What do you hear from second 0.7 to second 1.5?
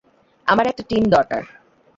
একটা টিম দরকার।